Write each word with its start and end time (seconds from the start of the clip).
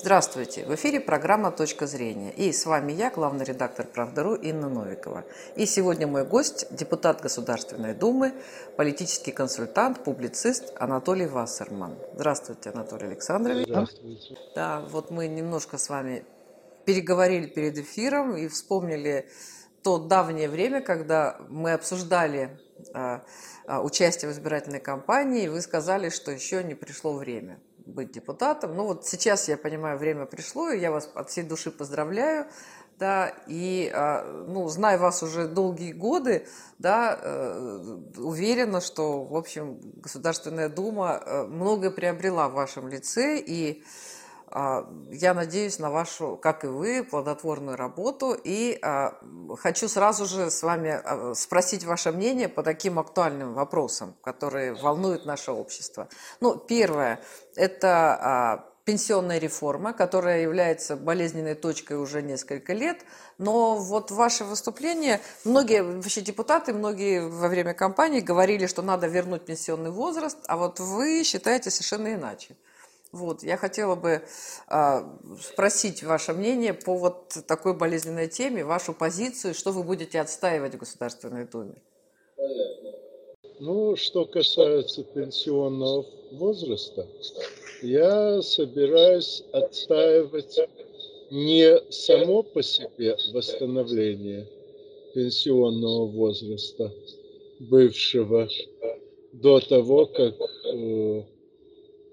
Здравствуйте! 0.00 0.64
В 0.64 0.72
эфире 0.76 1.00
программа 1.00 1.50
«Точка 1.50 1.88
зрения». 1.88 2.30
И 2.30 2.52
с 2.52 2.66
вами 2.66 2.92
я, 2.92 3.10
главный 3.10 3.44
редактор 3.44 3.84
«Правдару» 3.84 4.36
Инна 4.36 4.68
Новикова. 4.68 5.24
И 5.56 5.66
сегодня 5.66 6.06
мой 6.06 6.24
гость– 6.24 6.68
депутат 6.70 7.20
Государственной 7.20 7.94
Думы, 7.94 8.32
политический 8.76 9.32
консультант, 9.32 10.04
публицист 10.04 10.72
Анатолий 10.78 11.26
Вассерман. 11.26 11.98
Здравствуйте, 12.14 12.70
Анатолий 12.70 13.06
Александрович. 13.08 13.66
Здравствуйте. 13.66 14.36
Да, 14.54 14.86
вот 14.88 15.10
мы 15.10 15.26
немножко 15.26 15.78
с 15.78 15.88
вами 15.88 16.24
переговорили 16.84 17.48
перед 17.48 17.76
эфиром 17.76 18.36
и 18.36 18.46
вспомнили 18.46 19.28
то 19.82 19.98
давнее 19.98 20.48
время, 20.48 20.80
когда 20.80 21.40
мы 21.48 21.72
обсуждали 21.72 22.56
а, 22.94 23.24
а, 23.66 23.82
участие 23.82 24.30
в 24.30 24.32
избирательной 24.32 24.80
кампании, 24.80 25.46
и 25.46 25.48
вы 25.48 25.60
сказали, 25.60 26.08
что 26.08 26.30
еще 26.30 26.62
не 26.62 26.76
пришло 26.76 27.14
время 27.14 27.58
быть 27.88 28.12
депутатом. 28.12 28.76
Ну 28.76 28.84
вот 28.84 29.06
сейчас, 29.06 29.48
я 29.48 29.56
понимаю, 29.56 29.98
время 29.98 30.26
пришло, 30.26 30.70
и 30.70 30.78
я 30.78 30.90
вас 30.90 31.10
от 31.14 31.30
всей 31.30 31.44
души 31.44 31.70
поздравляю. 31.70 32.46
Да, 32.98 33.32
и, 33.46 33.92
а, 33.94 34.24
ну, 34.48 34.68
зная 34.68 34.98
вас 34.98 35.22
уже 35.22 35.46
долгие 35.46 35.92
годы, 35.92 36.48
да, 36.78 37.16
э, 37.22 37.98
уверена, 38.16 38.80
что, 38.80 39.22
в 39.22 39.36
общем, 39.36 39.78
Государственная 40.02 40.68
Дума 40.68 41.22
э, 41.24 41.44
многое 41.44 41.92
приобрела 41.92 42.48
в 42.48 42.54
вашем 42.54 42.88
лице, 42.88 43.38
и 43.38 43.84
я 44.52 45.34
надеюсь 45.34 45.78
на 45.78 45.90
вашу, 45.90 46.36
как 46.36 46.64
и 46.64 46.68
вы, 46.68 47.04
плодотворную 47.04 47.76
работу. 47.76 48.36
И 48.42 48.78
а, 48.82 49.14
хочу 49.58 49.88
сразу 49.88 50.26
же 50.26 50.50
с 50.50 50.62
вами 50.62 51.00
а, 51.02 51.34
спросить 51.34 51.84
ваше 51.84 52.12
мнение 52.12 52.48
по 52.48 52.62
таким 52.62 52.98
актуальным 52.98 53.54
вопросам, 53.54 54.14
которые 54.22 54.74
волнуют 54.74 55.26
наше 55.26 55.52
общество. 55.52 56.08
Ну, 56.40 56.56
первое– 56.56 57.20
это 57.56 58.64
пенсионная 58.88 59.36
реформа, 59.36 59.92
которая 59.92 60.40
является 60.40 60.96
болезненной 60.96 61.54
точкой 61.54 61.98
уже 61.98 62.22
несколько 62.22 62.72
лет. 62.72 63.04
Но 63.36 63.76
вот 63.76 64.10
ваше 64.10 64.44
выступление, 64.44 65.20
многие 65.44 65.82
вообще 65.82 66.22
депутаты, 66.22 66.72
многие 66.72 67.28
во 67.28 67.48
время 67.48 67.74
кампании 67.74 68.20
говорили, 68.20 68.66
что 68.66 68.80
надо 68.80 69.06
вернуть 69.06 69.44
пенсионный 69.44 69.90
возраст, 69.90 70.38
а 70.46 70.56
вот 70.56 70.80
вы 70.80 71.22
считаете 71.22 71.70
совершенно 71.70 72.14
иначе. 72.14 72.56
Вот, 73.10 73.42
я 73.42 73.56
хотела 73.56 73.94
бы 73.94 74.22
э, 74.68 75.00
спросить 75.40 76.02
ваше 76.02 76.34
мнение 76.34 76.74
по 76.74 76.96
вот 76.96 77.38
такой 77.46 77.74
болезненной 77.74 78.28
теме, 78.28 78.64
вашу 78.64 78.92
позицию, 78.92 79.54
что 79.54 79.72
вы 79.72 79.82
будете 79.82 80.20
отстаивать 80.20 80.74
в 80.74 80.78
Государственной 80.78 81.46
Думе. 81.46 81.76
Ну, 83.60 83.96
что 83.96 84.24
касается 84.24 85.02
пенсионного 85.04 86.04
возраста, 86.32 87.06
я 87.82 88.42
собираюсь 88.42 89.42
отстаивать 89.52 90.58
не 91.30 91.80
само 91.90 92.42
по 92.42 92.62
себе 92.62 93.16
восстановление 93.32 94.48
пенсионного 95.14 96.06
возраста 96.06 96.92
бывшего 97.58 98.48
до 99.32 99.60
того, 99.60 100.06
как 100.06 100.34
э, 100.74 101.22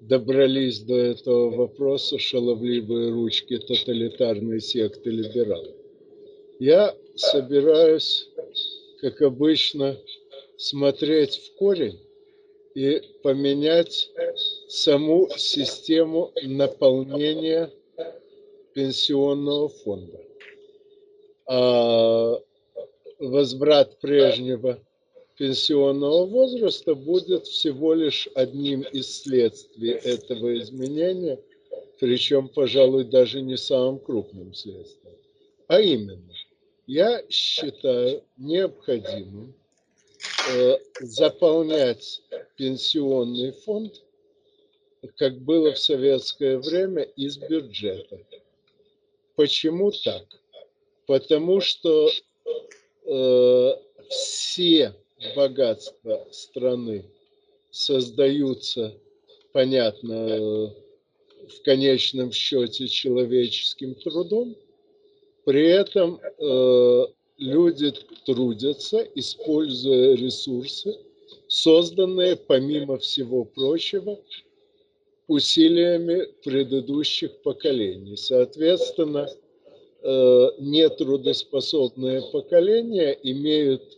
добрались 0.08 0.80
до 0.82 0.96
этого 0.96 1.50
вопроса 1.50 2.20
шаловливые 2.20 3.12
ручки 3.12 3.58
тоталитарной 3.58 4.62
секты 4.62 5.10
либералов. 5.10 5.74
Я 6.60 6.96
собираюсь, 7.16 8.30
как 9.02 9.22
обычно, 9.22 9.98
смотреть 10.58 11.38
в 11.38 11.56
корень 11.58 12.00
и 12.76 13.02
поменять 13.24 14.12
саму 14.68 15.30
систему 15.38 16.32
наполнения 16.44 17.72
пенсионного 18.74 19.70
фонда. 19.70 20.22
А 21.48 22.40
возврат 23.20 24.00
прежнего 24.00 24.80
пенсионного 25.38 26.26
возраста 26.26 26.96
будет 26.96 27.46
всего 27.48 27.94
лишь 27.94 28.30
одним 28.36 28.82
из 28.82 29.22
следствий 29.22 29.92
этого 29.92 30.58
изменения, 30.60 31.40
причем, 32.00 32.48
пожалуй, 32.48 33.06
даже 33.06 33.42
не 33.42 33.58
самым 33.58 34.00
крупным 34.00 34.54
следствием. 34.54 35.16
А 35.68 35.82
именно, 35.82 36.34
я 36.88 37.24
считаю 37.30 38.24
необходимым 38.38 39.54
э, 40.52 40.78
заполнять 41.02 42.22
пенсионный 42.56 43.52
фонд, 43.52 44.04
как 45.18 45.38
было 45.40 45.74
в 45.74 45.80
советское 45.80 46.58
время, 46.58 47.04
из 47.04 47.38
бюджета. 47.38 48.20
Почему 49.36 49.92
так? 49.92 50.24
Потому 51.06 51.60
что 51.60 52.10
э, 53.06 53.72
все 54.10 54.96
богатства 55.36 56.28
страны 56.32 57.06
создаются, 57.72 58.94
понятно, 59.52 60.74
в 61.48 61.62
конечном 61.64 62.32
счете 62.32 62.88
человеческим 62.88 63.96
трудом, 63.96 64.56
при 65.46 65.68
этом 65.68 66.20
э, 66.20 67.06
люди 67.38 67.94
трудятся, 68.26 69.08
используя 69.16 70.16
ресурсы, 70.16 70.98
созданные, 71.48 72.36
помимо 72.36 72.98
всего 72.98 73.46
прочего, 73.46 74.20
усилиями 75.28 76.26
предыдущих 76.44 77.42
поколений. 77.42 78.16
Соответственно, 78.18 79.28
э, 80.02 80.50
нетрудоспособные 80.60 82.22
поколения 82.32 83.18
имеют 83.24 83.98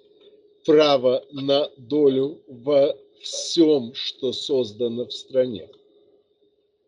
право 0.68 1.24
на 1.32 1.72
долю 1.78 2.42
во 2.48 2.94
всем, 3.22 3.94
что 3.96 4.34
создано 4.34 5.06
в 5.06 5.14
стране. 5.14 5.70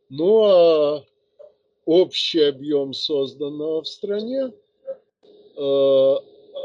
Ну 0.09 0.43
а 0.43 1.05
общий 1.85 2.41
объем 2.41 2.93
созданного 2.93 3.81
в 3.81 3.87
стране 3.87 4.51
э, 5.55 6.15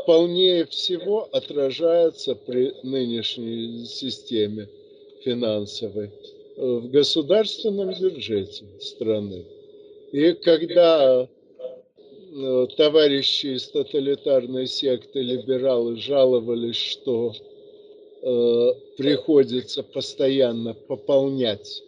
полнее 0.07 0.67
всего 0.67 1.29
отражается 1.31 2.35
при 2.35 2.75
нынешней 2.83 3.87
системе 3.87 4.69
финансовой 5.23 6.11
в 6.57 6.89
государственном 6.89 7.91
бюджете 7.91 8.65
страны. 8.81 9.45
И 10.11 10.33
когда 10.33 11.29
Э, 11.29 11.34
товарищи 12.77 13.55
из 13.55 13.69
тоталитарной 13.69 14.67
секты 14.67 15.21
либералы 15.21 15.97
жаловались, 15.97 16.75
что 16.75 17.33
э, 18.22 18.72
приходится 18.97 19.84
постоянно 19.84 20.75
пополнять 20.75 21.83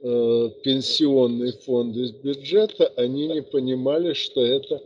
э, 0.00 0.50
пенсионный 0.62 1.52
фонд 1.52 1.94
из 1.94 2.12
бюджета, 2.12 2.90
они 2.96 3.28
не 3.28 3.42
понимали, 3.42 4.14
что 4.14 4.42
это, 4.42 4.82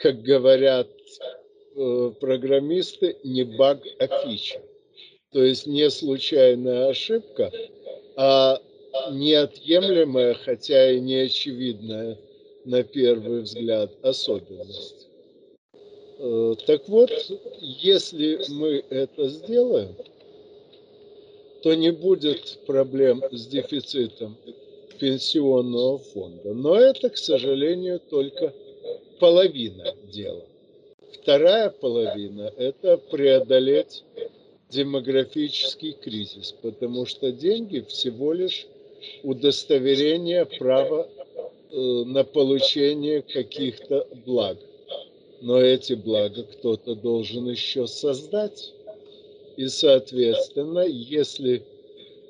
как 0.00 0.20
говорят 0.20 0.88
э, 1.74 2.12
программисты, 2.20 3.16
не 3.24 3.44
баг, 3.44 3.80
а 3.98 4.06
фича. 4.06 4.60
То 5.32 5.42
есть 5.42 5.66
не 5.66 5.88
случайная 5.88 6.88
ошибка, 6.88 7.50
а 8.16 8.60
неотъемлемая, 9.10 10.34
хотя 10.34 10.90
и 10.92 11.00
неочевидная 11.00 12.18
на 12.66 12.82
первый 12.82 13.42
взгляд 13.42 13.92
особенность. 14.02 15.08
Э, 16.18 16.54
так 16.66 16.88
вот, 16.88 17.10
если 17.60 18.40
мы 18.48 18.84
это 18.90 19.28
сделаем, 19.28 19.94
то 21.62 21.74
не 21.74 21.92
будет 21.92 22.58
проблем 22.66 23.22
с 23.30 23.46
дефицитом 23.46 24.36
пенсионного 24.98 25.98
фонда. 25.98 26.54
Но 26.54 26.76
это, 26.76 27.10
к 27.10 27.16
сожалению, 27.16 28.00
только 28.00 28.52
половина 29.20 29.94
дела. 30.12 30.44
Вторая 31.12 31.70
половина– 31.70 32.52
это 32.56 32.98
преодолеть 32.98 34.02
демографический 34.70 35.92
кризис, 35.92 36.54
потому 36.62 37.06
что 37.06 37.30
деньги 37.30 37.80
всего 37.80 38.32
лишь 38.32 38.66
удостоверение 39.22 40.46
права 40.46 41.08
на 41.76 42.24
получение 42.24 43.22
каких-то 43.22 44.06
благ. 44.24 44.56
Но 45.42 45.60
эти 45.60 45.92
блага 45.92 46.44
кто-то 46.44 46.94
должен 46.94 47.48
еще 47.50 47.86
создать. 47.86 48.72
И, 49.56 49.68
соответственно, 49.68 50.80
если 50.86 51.62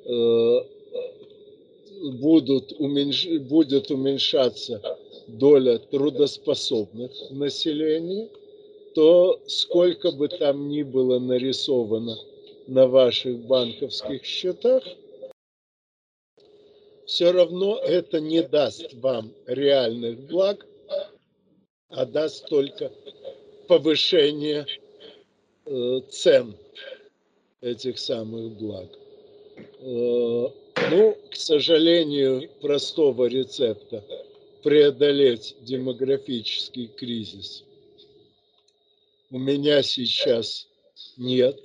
э, 0.05 0.59
будут 2.19 2.73
уменьш... 2.79 3.25
будет 3.41 3.89
уменьшаться 3.91 4.81
доля 5.27 5.77
трудоспособных 5.77 7.11
населения, 7.31 8.29
то 8.95 9.39
сколько 9.47 10.11
бы 10.11 10.27
там 10.27 10.69
ни 10.69 10.83
было 10.83 11.19
нарисовано 11.19 12.17
на 12.67 12.87
ваших 12.87 13.39
банковских 13.45 14.25
счетах, 14.25 14.83
все 17.07 17.31
равно 17.31 17.79
это 17.79 18.19
не 18.19 18.43
даст 18.43 18.93
вам 18.93 19.33
реальных 19.47 20.19
благ, 20.27 20.67
а 21.89 22.05
даст 22.05 22.47
только 22.47 22.91
повышение 23.67 24.67
э, 25.65 26.01
цен 26.11 26.55
этих 27.61 27.97
самых 27.97 28.51
благ. 28.57 28.89
Э, 29.79 30.47
ну, 30.91 31.17
к 31.31 31.35
сожалению, 31.35 32.47
простого 32.61 33.25
рецепта 33.25 34.03
преодолеть 34.61 35.55
демографический 35.61 36.87
кризис 36.87 37.63
у 39.29 39.39
меня 39.39 39.83
сейчас 39.83 40.67
нет. 41.17 41.59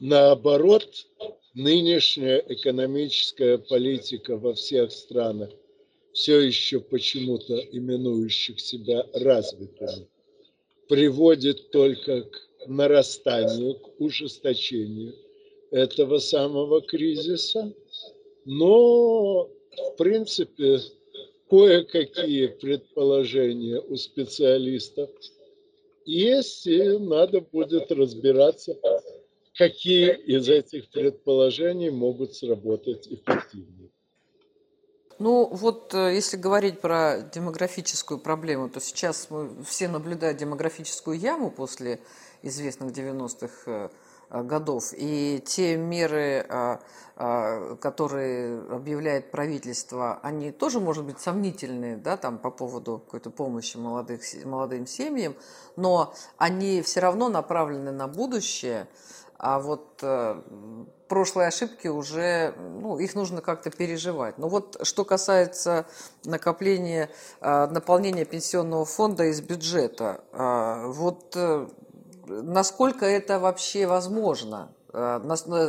Наоборот, 0.00 1.06
нынешняя 1.54 2.42
экономическая 2.48 3.58
политика 3.58 4.36
во 4.36 4.54
всех 4.54 4.92
странах, 4.92 5.50
все 6.12 6.40
еще 6.40 6.80
почему-то 6.80 7.56
именующих 7.58 8.60
себя 8.60 9.06
развитыми, 9.14 10.06
приводит 10.88 11.70
только 11.70 12.22
к 12.22 12.66
нарастанию, 12.66 13.74
к 13.74 14.00
ужесточению 14.00 15.14
этого 15.70 16.18
самого 16.18 16.82
кризиса. 16.82 17.72
Но, 18.44 19.44
в 19.44 19.96
принципе, 19.96 20.80
кое-какие 21.48 22.48
предположения 22.48 23.80
у 23.80 23.96
специалистов 23.96 25.10
есть, 26.04 26.66
и 26.66 26.98
надо 26.98 27.40
будет 27.40 27.90
разбираться, 27.92 28.76
какие 29.56 30.14
из 30.14 30.48
этих 30.48 30.90
предположений 30.90 31.90
могут 31.90 32.34
сработать 32.34 33.06
эффективнее. 33.06 33.90
Ну, 35.18 35.46
вот 35.52 35.94
э, 35.94 36.14
если 36.14 36.36
говорить 36.36 36.80
про 36.80 37.20
демографическую 37.20 38.18
проблему, 38.18 38.68
то 38.68 38.80
сейчас 38.80 39.28
мы 39.30 39.62
все 39.64 39.86
наблюдают 39.86 40.38
демографическую 40.38 41.16
яму 41.18 41.50
после 41.50 42.00
известных 42.42 42.90
90-х 42.90 43.50
э, 43.66 43.88
годов. 44.42 44.92
И 44.96 45.40
те 45.44 45.76
меры, 45.76 46.44
а, 46.48 46.80
а, 47.16 47.76
которые 47.76 48.62
объявляет 48.70 49.30
правительство, 49.30 50.18
они 50.22 50.50
тоже, 50.50 50.80
может 50.80 51.04
быть, 51.04 51.20
сомнительные, 51.20 51.98
да, 51.98 52.16
там 52.16 52.38
по 52.38 52.50
поводу 52.50 52.98
какой-то 52.98 53.30
помощи 53.30 53.76
молодых, 53.76 54.22
молодым 54.44 54.86
семьям, 54.86 55.36
но 55.76 56.14
они 56.38 56.80
все 56.80 57.00
равно 57.00 57.28
направлены 57.28 57.92
на 57.92 58.08
будущее– 58.08 58.88
а 59.42 59.58
вот 59.58 59.98
э, 60.02 60.40
прошлые 61.08 61.48
ошибки 61.48 61.88
уже, 61.88 62.54
ну, 62.56 62.98
их 63.00 63.16
нужно 63.16 63.40
как-то 63.40 63.70
переживать. 63.70 64.38
Но 64.38 64.48
вот 64.48 64.78
что 64.84 65.04
касается 65.04 65.84
накопления, 66.24 67.10
э, 67.40 67.66
наполнения 67.66 68.24
пенсионного 68.24 68.84
фонда 68.84 69.24
из 69.24 69.40
бюджета, 69.40 70.20
э, 70.32 70.86
вот 70.86 71.36
насколько 72.28 73.04
это 73.04 73.40
вообще 73.40 73.88
возможно? 73.88 74.72
Э, 74.92 75.20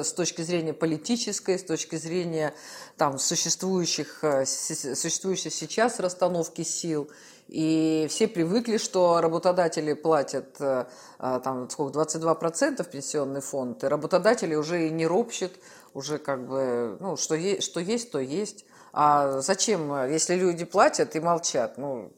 с 0.03 0.13
точки 0.13 0.41
зрения 0.41 0.73
политической, 0.73 1.57
с 1.57 1.63
точки 1.63 1.95
зрения 1.95 2.53
там, 2.97 3.19
существующих, 3.19 4.23
э, 4.23 4.45
существующей 4.45 5.49
сейчас 5.49 5.99
расстановки 5.99 6.63
сил– 6.63 7.09
и 7.47 8.07
все 8.09 8.27
привыкли, 8.27 8.77
что 8.77 9.19
работодатели 9.21 9.93
платят 9.93 10.55
э, 10.59 10.85
э, 11.19 11.39
там 11.43 11.69
сколько, 11.69 11.99
22% 11.99 12.89
пенсионный 12.89 13.41
фонд, 13.41 13.83
и 13.83 13.87
работодатели 13.87 14.55
уже 14.55 14.87
и 14.87 14.89
не 14.89 15.05
ропщут, 15.05 15.51
уже 15.93 16.17
как 16.17 16.47
бы, 16.47 16.97
ну, 16.99 17.17
что, 17.17 17.35
есть, 17.35 17.63
что 17.63 17.79
есть, 17.79 18.11
то 18.11 18.19
есть. 18.19 18.65
А 18.93 19.41
зачем, 19.41 19.91
если 20.09 20.35
люди 20.35 20.65
платят 20.65 21.15
и 21.15 21.19
молчат, 21.19 21.77
ну, 21.77 22.11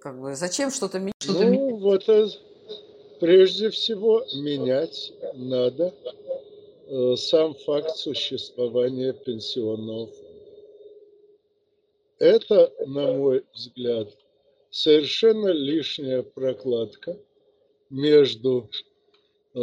как 0.00 0.18
бы, 0.18 0.34
зачем 0.34 0.70
что-то 0.70 0.98
менять? 0.98 1.14
Что 1.20 1.44
ну, 1.44 1.76
вот 1.78 2.08
прежде 3.20 3.70
всего 3.70 4.24
менять 4.34 5.12
надо 5.34 5.94
э, 6.86 7.16
сам 7.16 7.54
факт 7.54 7.96
существования 7.96 9.12
пенсионного 9.12 10.06
фонда. 10.06 10.28
Это, 12.18 12.72
на 12.86 13.12
мой 13.12 13.44
взгляд, 13.54 14.16
совершенно 14.70 15.48
лишняя 15.48 16.22
прокладка 16.22 17.18
между 17.90 18.68
э, 19.54 19.58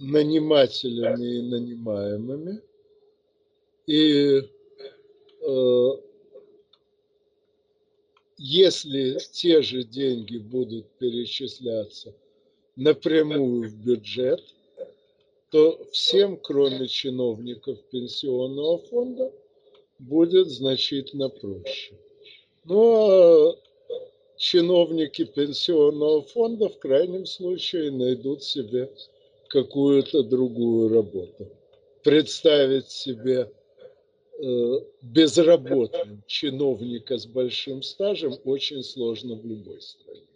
нанимателями 0.00 1.38
и 1.38 1.42
нанимаемыми. 1.42 2.60
И 3.86 4.42
э, 5.42 5.88
если 8.36 9.18
те 9.32 9.62
же 9.62 9.84
деньги 9.84 10.38
будут 10.38 10.88
перечисляться 10.98 12.14
напрямую 12.76 13.68
в 13.68 13.74
бюджет, 13.74 14.42
то 15.50 15.84
всем, 15.92 16.36
кроме 16.36 16.86
чиновников 16.88 17.78
пенсионного 17.90 18.78
фонда, 18.78 19.32
будет 19.98 20.48
значительно 20.48 21.28
проще. 21.28 21.94
Ну, 22.64 23.10
а 23.10 23.56
чиновники 24.36 25.24
пенсионного 25.24 26.22
фонда 26.22 26.68
в 26.68 26.78
крайнем 26.78 27.26
случае 27.26 27.90
найдут 27.90 28.42
себе 28.42 28.90
какую-то 29.48 30.22
другую 30.22 30.88
работу. 30.88 31.48
Представить 32.02 32.88
себе 32.88 33.52
э, 34.38 34.80
безработным 35.02 36.22
чиновника 36.26 37.18
с 37.18 37.26
большим 37.26 37.82
стажем 37.82 38.34
очень 38.44 38.82
сложно 38.82 39.34
в 39.34 39.44
любой 39.44 39.82
стране. 39.82 40.29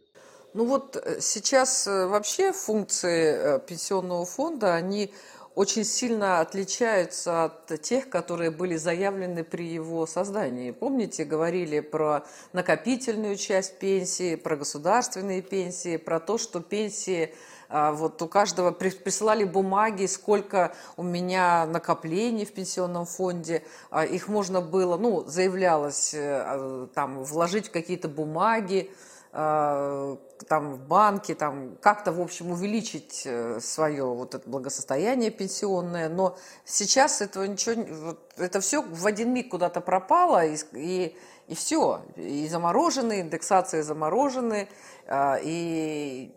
Ну 0.54 0.66
вот 0.66 0.96
э, 0.96 1.20
сейчас 1.20 1.88
э, 1.88 2.06
вообще 2.06 2.52
функции 2.52 3.58
пенсионного 3.66 4.24
фонда, 4.24 4.74
они 4.74 5.12
очень 5.56 5.84
сильно 5.84 6.40
отличаются 6.40 7.44
от 7.44 7.80
тех, 7.82 8.08
которые 8.08 8.52
были 8.52 8.76
заявлены 8.76 9.42
при 9.42 9.66
его 9.66 10.06
создании. 10.06 10.70
Помните, 10.70 11.24
говорили 11.24 11.80
про 11.80 12.24
накопительную 12.52 13.36
часть 13.36 13.78
пенсии, 13.78 14.36
про 14.36 14.56
государственные 14.56 15.42
пенсии, 15.42 15.96
про 15.96 16.20
то, 16.20 16.38
что 16.38 16.60
пенсии 16.60 17.34
а, 17.68 17.92
вот 17.92 18.20
у 18.22 18.28
каждого 18.28 18.72
присылали 18.72 19.44
бумаги, 19.44 20.06
сколько 20.06 20.74
у 20.96 21.02
меня 21.02 21.66
накоплений 21.66 22.44
в 22.44 22.52
пенсионном 22.52 23.06
фонде. 23.06 23.62
А, 23.90 24.04
их 24.04 24.28
можно 24.28 24.60
было, 24.60 24.96
ну, 24.96 25.24
заявлялось, 25.24 26.14
э, 26.14 26.42
а, 26.44 26.88
там, 26.94 27.22
вложить 27.22 27.68
в 27.68 27.70
какие-то 27.70 28.08
бумаги, 28.08 28.90
Э, 28.90 29.13
там 29.34 30.74
в 30.74 30.78
банке, 30.86 31.34
там 31.34 31.76
как-то, 31.80 32.12
в 32.12 32.20
общем, 32.20 32.52
увеличить 32.52 33.22
э, 33.24 33.58
свое 33.60 34.04
вот 34.04 34.34
это 34.34 34.48
благосостояние 34.48 35.30
пенсионное, 35.30 36.08
но 36.08 36.36
сейчас 36.64 37.20
этого 37.20 37.44
ничего, 37.44 37.82
вот, 37.82 38.32
это 38.36 38.60
все 38.60 38.82
в 38.82 39.06
один 39.06 39.32
миг 39.32 39.50
куда-то 39.50 39.80
пропало, 39.80 40.46
и, 40.46 40.56
и, 40.72 41.16
и 41.48 41.54
все, 41.54 42.02
и 42.14 42.46
заморожены, 42.48 43.22
индексации 43.22 43.80
заморожены, 43.80 44.68
э, 45.06 45.36
и 45.42 46.32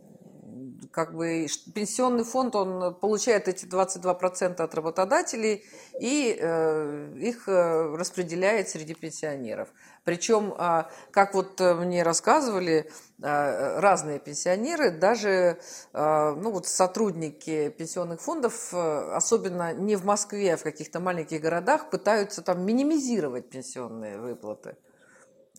как 0.92 1.16
бы 1.16 1.48
пенсионный 1.74 2.24
фонд, 2.24 2.56
он 2.56 2.96
получает 2.96 3.48
эти 3.48 3.66
22% 3.66 4.62
от 4.62 4.76
работодателей 4.76 5.66
и 6.00 6.38
э, 6.40 7.14
их 7.18 7.48
распределяет 7.48 8.70
среди 8.70 8.94
пенсионеров. 8.94 9.70
Причем, 10.08 10.54
а, 10.58 10.90
как 11.12 11.34
вот 11.34 11.60
э, 11.60 11.74
мне 11.74 12.02
рассказывали 12.02 12.90
а, 13.22 13.82
разные 13.82 14.20
пенсионеры, 14.20 14.90
даже 14.90 15.60
а, 15.92 16.34
ну, 16.34 16.52
вот 16.52 16.66
сотрудники 16.66 17.68
пенсионных 17.78 18.22
фондов, 18.22 18.70
э, 18.72 19.12
особенно 19.12 19.74
не 19.74 19.98
в 19.98 20.06
Москве, 20.06 20.54
а 20.54 20.58
в 20.58 20.64
каких-то 20.64 21.02
маленьких 21.02 21.42
городах, 21.42 21.90
пытаются 21.90 22.42
там 22.42 22.66
минимизировать 22.66 23.50
пенсионные 23.50 24.18
выплаты. 24.18 24.78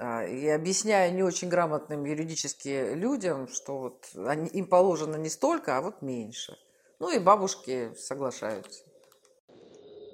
И 0.00 0.48
объясняя 0.48 1.10
не 1.10 1.24
очень 1.24 1.48
грамотным 1.48 2.04
юридически 2.04 2.94
людям, 2.94 3.48
что 3.48 3.78
вот 3.78 3.94
они, 4.14 4.48
им 4.50 4.68
положено 4.68 5.16
не 5.16 5.28
столько, 5.28 5.76
а 5.76 5.82
вот 5.82 6.02
меньше. 6.02 6.56
Ну 7.00 7.10
и 7.10 7.18
бабушки 7.18 7.90
соглашаются. 7.96 8.84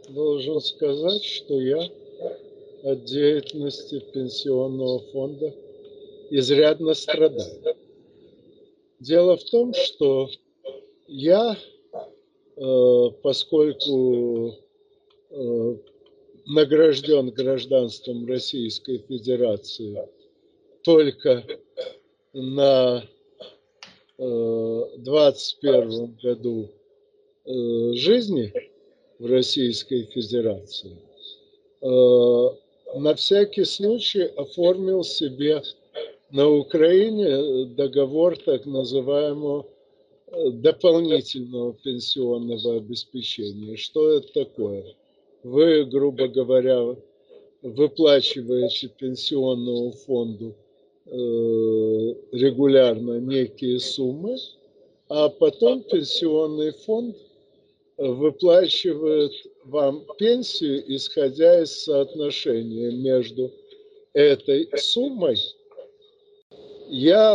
Должен 0.08 0.60
сказать, 0.60 1.22
что 1.22 1.60
я 1.60 1.82
от 2.82 3.04
деятельности 3.04 4.00
пенсионного 4.12 5.00
фонда 5.12 5.54
изрядно 6.30 6.94
страдаю. 6.94 7.76
Дело 9.00 9.36
в 9.36 9.44
том, 9.44 9.74
что 9.74 10.28
я, 11.06 11.56
э, 12.56 13.10
поскольку 13.22 14.54
э, 15.30 15.76
награжден 16.46 17.30
гражданством 17.30 18.26
Российской 18.26 18.98
Федерации 18.98 20.08
только 20.82 21.44
на 22.32 23.04
21 24.18 25.00
э, 25.66 26.08
году 26.22 26.70
жизни 27.94 28.52
в 29.18 29.26
Российской 29.26 30.04
Федерации, 30.04 30.96
на 31.80 33.14
всякий 33.16 33.64
случай 33.64 34.22
оформил 34.22 35.02
себе 35.04 35.62
на 36.30 36.48
Украине 36.48 37.66
договор 37.76 38.36
так 38.36 38.66
называемого 38.66 39.66
э, 40.26 40.50
дополнительного 40.50 41.74
пенсионного 41.74 42.76
обеспечения. 42.76 43.76
Что 43.76 44.10
это 44.10 44.32
такое? 44.32 44.96
Вы, 45.44 45.84
грубо 45.84 46.26
говоря, 46.26 46.96
выплачиваете 47.60 48.88
пенсионному 48.88 49.92
фонду 49.92 50.54
э, 51.04 51.10
регулярно 52.32 53.20
некие 53.20 53.78
суммы, 53.78 54.38
а 55.10 55.28
потом 55.28 55.82
пенсионный 55.82 56.72
фонд 56.72 57.18
выплачивает 57.98 59.32
вам 59.64 60.06
пенсию, 60.18 60.82
исходя 60.96 61.62
из 61.62 61.72
соотношения 61.82 62.90
между 62.90 63.52
этой 64.14 64.66
суммой. 64.78 65.36
Я, 66.88 67.34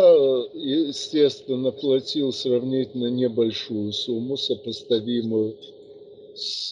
естественно, 0.55 1.71
платил 1.71 2.33
сравнительно 2.33 3.11
небольшую 3.11 3.93
сумму, 3.93 4.35
сопоставимую 4.35 5.55
с, 6.39 6.69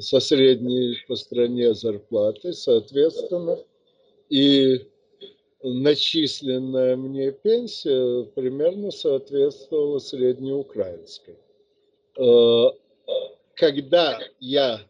со 0.00 0.20
средней 0.20 0.96
по 1.08 1.16
стране 1.16 1.74
зарплатой, 1.74 2.54
соответственно, 2.54 3.58
и 4.28 4.86
начисленная 5.62 6.96
мне 6.96 7.32
пенсия 7.32 8.24
примерно 8.34 8.90
соответствовала 8.90 9.98
среднеукраинской. 9.98 11.36
Э, 12.16 12.64
когда 13.54 14.20
я 14.40 14.80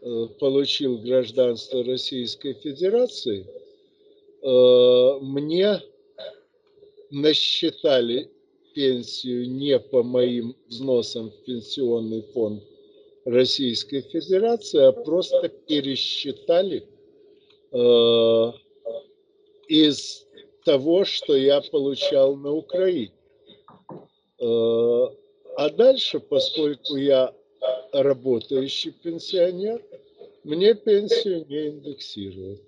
э, 0.00 0.26
получил 0.40 0.98
гражданство 0.98 1.84
Российской 1.84 2.54
Федерации, 2.54 3.46
э, 4.42 5.18
мне 5.20 5.80
насчитали 7.10 8.30
пенсию 8.76 9.50
не 9.50 9.78
по 9.78 10.02
моим 10.02 10.54
взносам 10.68 11.30
в 11.30 11.44
пенсионный 11.44 12.20
фонд 12.34 12.62
Российской 13.24 14.02
Федерации, 14.02 14.82
а 14.82 14.92
просто 14.92 15.48
пересчитали 15.48 16.86
из 19.66 20.26
того, 20.64 21.04
что 21.06 21.34
я 21.34 21.62
получал 21.62 22.36
на 22.36 22.52
Украине. 22.52 23.12
Э, 24.38 25.06
а 25.56 25.70
дальше, 25.70 26.20
поскольку 26.20 26.96
я 26.96 27.32
работающий 27.92 28.92
пенсионер, 28.92 29.82
мне 30.44 30.74
пенсию 30.74 31.46
не 31.48 31.68
индексируют. 31.68 32.60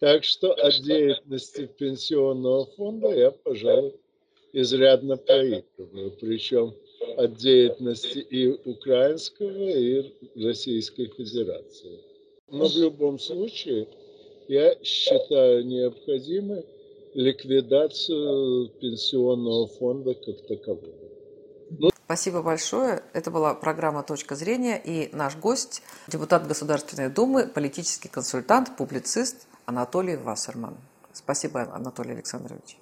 Так 0.00 0.22
что 0.22 0.52
от 0.52 0.82
деятельности 0.82 1.66
пенсионного 1.66 2.66
фонда 2.66 3.08
я, 3.08 3.30
пожалуй, 3.30 3.94
изрядно 4.54 5.16
проигрываю. 5.16 6.12
Причем 6.20 6.74
от 7.16 7.36
деятельности 7.36 8.18
и 8.18 8.48
украинского, 8.48 9.50
и 9.50 10.14
Российской 10.42 11.08
Федерации. 11.08 12.00
Но 12.48 12.68
в 12.68 12.76
любом 12.76 13.18
случае 13.18 13.88
я 14.48 14.76
считаю 14.82 15.66
необходимой 15.66 16.64
ликвидацию 17.14 18.68
пенсионного 18.80 19.66
фонда 19.68 20.14
как 20.14 20.46
такового. 20.46 21.04
Ну... 21.70 21.90
Спасибо 22.04 22.42
большое. 22.42 23.02
Это 23.12 23.30
была 23.30 23.54
программа 23.54 24.02
«Точка 24.02 24.34
зрения» 24.34 24.80
и 24.84 25.08
наш 25.14 25.36
гость, 25.36 25.82
депутат 26.08 26.46
Государственной 26.46 27.08
Думы, 27.08 27.46
политический 27.46 28.08
консультант, 28.08 28.76
публицист 28.76 29.46
Анатолий 29.64 30.16
Вассерман. 30.16 30.76
Спасибо, 31.12 31.62
Анатолий 31.72 32.12
Александрович. 32.12 32.76